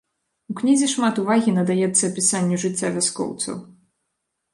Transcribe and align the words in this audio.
У 0.51 0.53
кнізе 0.59 0.87
шмат 0.93 1.19
увагі 1.23 1.53
надаецца 1.57 2.01
апісанню 2.07 2.57
жыцця 2.65 2.89
вяскоўцаў. 2.97 3.55